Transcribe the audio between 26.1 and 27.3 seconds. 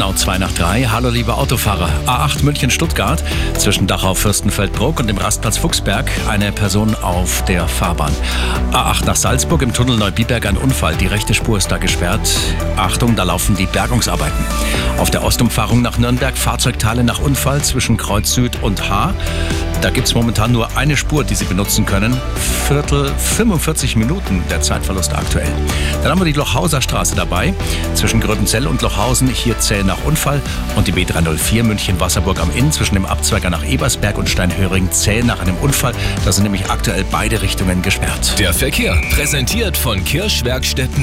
haben wir die Lochhauser Straße